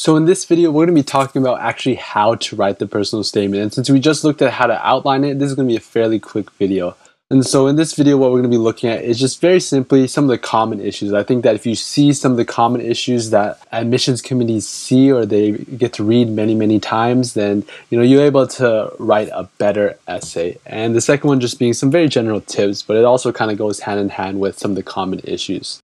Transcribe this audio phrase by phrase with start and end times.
[0.00, 2.86] So in this video, we're going to be talking about actually how to write the
[2.86, 3.62] personal statement.
[3.62, 5.76] And since we just looked at how to outline it, this is going to be
[5.76, 6.96] a fairly quick video.
[7.30, 9.60] And so in this video, what we're going to be looking at is just very
[9.60, 11.12] simply some of the common issues.
[11.12, 15.12] I think that if you see some of the common issues that admissions committees see
[15.12, 19.28] or they get to read many, many times, then you know you're able to write
[19.34, 20.56] a better essay.
[20.64, 23.58] And the second one just being some very general tips, but it also kind of
[23.58, 25.78] goes hand in hand with some of the common issues.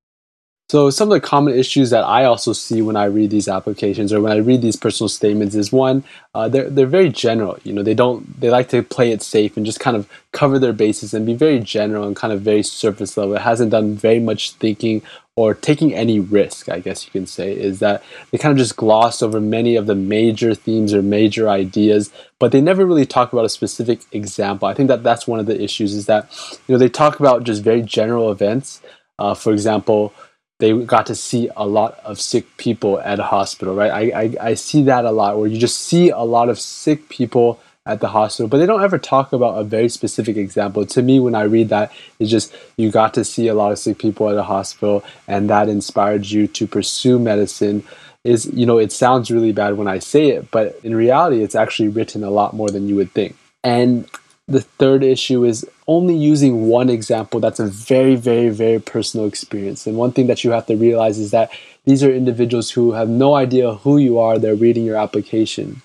[0.68, 4.12] So some of the common issues that I also see when I read these applications
[4.12, 6.02] or when I read these personal statements is one,
[6.34, 7.58] uh, they're they're very general.
[7.62, 10.58] You know, they don't they like to play it safe and just kind of cover
[10.58, 13.36] their bases and be very general and kind of very surface level.
[13.36, 15.02] It hasn't done very much thinking
[15.36, 18.76] or taking any risk, I guess you can say, is that they kind of just
[18.76, 23.32] gloss over many of the major themes or major ideas, but they never really talk
[23.32, 24.66] about a specific example.
[24.66, 26.28] I think that that's one of the issues is that
[26.66, 28.80] you know they talk about just very general events.
[29.18, 30.12] Uh, for example
[30.58, 33.90] they got to see a lot of sick people at a hospital, right?
[33.90, 37.08] I, I, I see that a lot where you just see a lot of sick
[37.08, 40.84] people at the hospital, but they don't ever talk about a very specific example.
[40.86, 43.78] To me, when I read that, it's just you got to see a lot of
[43.78, 47.84] sick people at a hospital, and that inspired you to pursue medicine.
[48.24, 51.54] Is you know, it sounds really bad when I say it, but in reality, it's
[51.54, 53.36] actually written a lot more than you would think.
[53.62, 54.10] And
[54.48, 59.86] the third issue is only using one example that's a very, very, very personal experience.
[59.86, 61.50] And one thing that you have to realize is that
[61.84, 65.82] these are individuals who have no idea who you are, they're reading your application.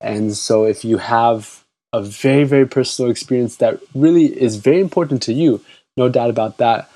[0.00, 5.22] And so if you have a very, very personal experience that really is very important
[5.24, 5.60] to you,
[5.96, 6.90] no doubt about that,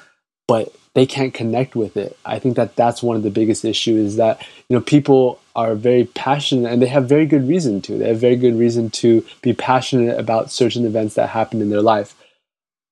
[0.47, 2.17] but they can't connect with it.
[2.25, 5.75] I think that that's one of the biggest issues is that you know people are
[5.75, 7.99] very passionate and they have very good reason to.
[7.99, 11.83] They have very good reason to be passionate about certain events that happen in their
[11.83, 12.15] life.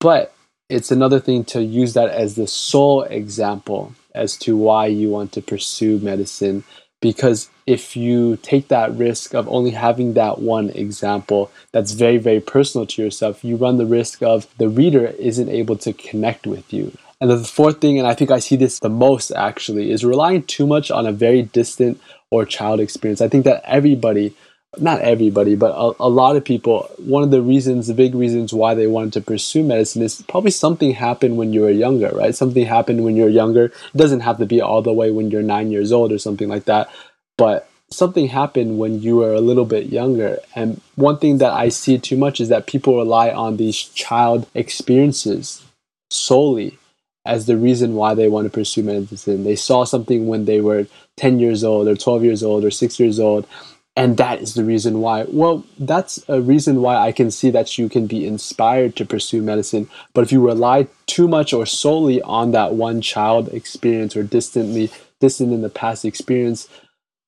[0.00, 0.34] But
[0.69, 5.33] it's another thing to use that as the sole example as to why you want
[5.33, 6.64] to pursue medicine
[7.00, 12.41] because if you take that risk of only having that one example that's very very
[12.41, 16.73] personal to yourself you run the risk of the reader isn't able to connect with
[16.73, 20.05] you and the fourth thing, and I think I see this the most actually, is
[20.05, 22.00] relying too much on a very distant
[22.33, 23.20] or child experience.
[23.20, 24.34] I think that everybody,
[24.80, 28.52] not everybody, but a, a, lot of people, one of the reasons, the big reasons
[28.52, 32.34] why they wanted to pursue medicine is probably something happened when you were younger, right?
[32.34, 33.66] Something happened when you're younger.
[33.66, 36.48] It doesn't have to be all the way when you're nine years old or something
[36.48, 36.90] like that,
[37.39, 40.40] but something happened when you were a little bit younger.
[40.56, 44.48] And one thing that I see too much is that people rely on these child
[44.56, 45.62] experiences
[46.10, 46.78] solely
[47.24, 49.44] as the reason why they want to pursue medicine.
[49.44, 53.00] They saw something when they were 10 years old or 12 years old or 6
[53.00, 53.46] years old
[53.94, 55.24] and that is the reason why.
[55.28, 59.42] Well, that's a reason why I can see that you can be inspired to pursue
[59.42, 59.88] medicine.
[60.14, 64.90] But if you rely too much or solely on that one child experience or distantly
[65.20, 66.68] distant in the past experience,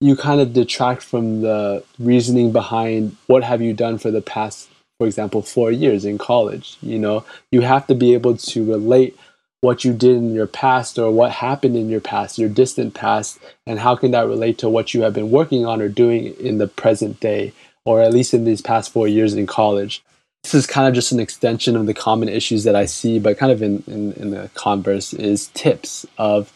[0.01, 4.69] you kind of detract from the reasoning behind what have you done for the past,
[4.99, 6.79] for example, four years in college.
[6.81, 9.17] You know, you have to be able to relate
[9.65, 13.39] what you did in your past or what happened in your past, your distant past,
[13.67, 16.59] and how can that relate to what you have been working on or doing in
[16.59, 17.51] the present day,
[17.87, 20.05] or at least in these past four years in college.
[20.43, 23.39] This is kind of just an extension of the common issues that I see, but
[23.39, 26.53] kind of in, in, in the converse is tips of,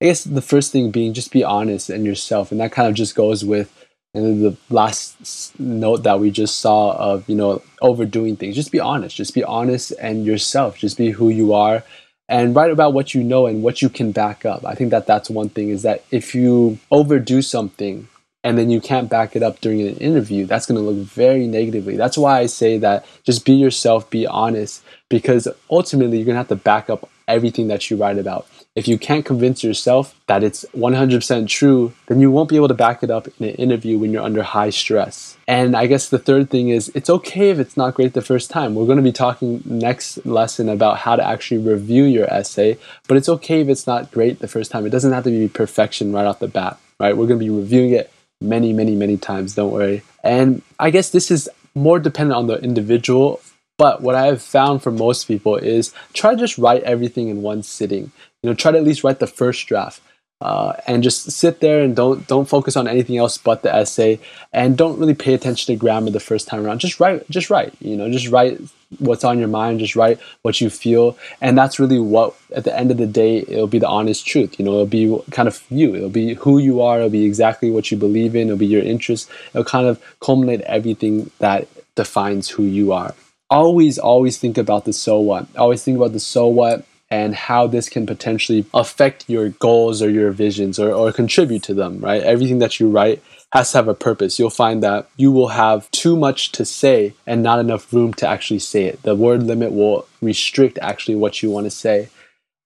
[0.00, 2.52] I guess the first thing being just be honest and yourself.
[2.52, 3.72] And that kind of just goes with
[4.14, 8.78] and the last note that we just saw of you know overdoing things just be
[8.78, 11.82] honest just be honest and yourself just be who you are
[12.28, 14.64] and write about what you know and what you can back up.
[14.64, 18.08] I think that that's one thing is that if you overdo something
[18.42, 21.46] and then you can't back it up during an interview, that's going to look very
[21.46, 21.96] negatively.
[21.96, 26.38] That's why I say that just be yourself, be honest, because ultimately you're going to
[26.38, 28.46] have to back up everything that you write about.
[28.74, 32.74] If you can't convince yourself that it's 100% true, then you won't be able to
[32.74, 35.36] back it up in an interview when you're under high stress.
[35.46, 38.50] And I guess the third thing is it's okay if it's not great the first
[38.50, 38.74] time.
[38.74, 42.76] We're going to be talking next lesson about how to actually review your essay,
[43.06, 44.84] but it's okay if it's not great the first time.
[44.84, 47.16] It doesn't have to be perfection right off the bat, right?
[47.16, 50.02] We're going to be reviewing it many, many, many times, don't worry.
[50.24, 53.40] And I guess this is more dependent on the individual
[53.76, 57.42] but what I have found for most people is try to just write everything in
[57.42, 58.12] one sitting.
[58.44, 60.02] You know, try to at least write the first draft.
[60.40, 64.20] Uh, and just sit there and don't don't focus on anything else but the essay
[64.52, 66.80] and don't really pay attention to grammar the first time around.
[66.80, 68.60] Just write just write you know just write
[68.98, 72.78] what's on your mind just write what you feel and that's really what at the
[72.78, 74.58] end of the day it'll be the honest truth.
[74.58, 75.94] You know it'll be kind of you.
[75.94, 76.98] It'll be who you are.
[76.98, 78.48] It'll be exactly what you believe in.
[78.48, 79.30] It'll be your interests.
[79.50, 83.14] It'll kind of culminate everything that defines who you are.
[83.48, 85.46] Always always think about the so what.
[85.56, 90.10] Always think about the so what and how this can potentially affect your goals or
[90.10, 92.20] your visions or, or contribute to them, right?
[92.24, 93.22] Everything that you write
[93.52, 94.36] has to have a purpose.
[94.36, 98.26] You'll find that you will have too much to say and not enough room to
[98.26, 99.00] actually say it.
[99.02, 102.08] The word limit will restrict actually what you want to say.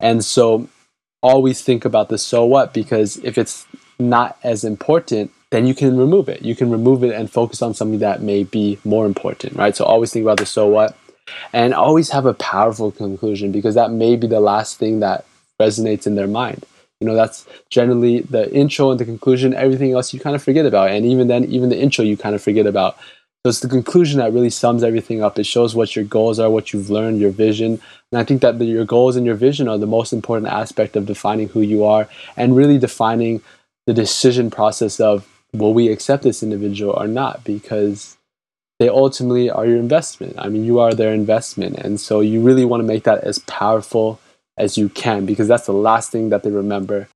[0.01, 0.71] And so
[1.23, 3.67] always think about the so what because if it's
[3.99, 6.41] not as important, then you can remove it.
[6.41, 9.77] You can remove it and focus on something that may be more important, right?
[9.77, 10.97] So always think about the so what
[11.53, 15.25] and always have a powerful conclusion because that may be the last thing that
[15.61, 16.65] resonates in their mind.
[17.01, 20.67] You know that's generally the intro and the conclusion everything else you kind of forget
[20.67, 20.91] about.
[20.91, 22.97] And even then even the intro you kind of forget about.
[23.47, 25.39] So it's the conclusion that really sums everything up.
[25.39, 27.81] It shows what your goals are what you've learned your vision.
[28.11, 30.97] And i think that the, your goals and your vision are the most important aspect
[30.97, 33.41] of defining who you are and really defining
[33.87, 37.43] the decision process of will we accept this individual or not?
[37.45, 38.18] Because
[38.79, 42.65] they ultimately are your investment i mean you are their investment and so you really
[42.65, 44.21] want to make that as powerful
[44.59, 47.09] as you can because that's the last thing that they remember.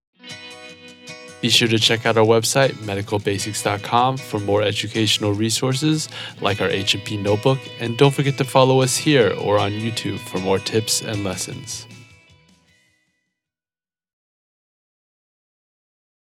[1.43, 6.09] Be sure to check out our website, medicalbasics.com, for more educational resources
[6.41, 10.39] like our H&P notebook, and don't forget to follow us here or on YouTube for
[10.39, 11.89] more tips and lessons.